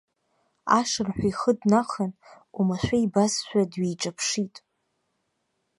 [0.79, 2.11] Ашырҳәа ихы днахан,
[2.57, 4.55] оумашәа ибазшәа дҩеиҿаԥшит.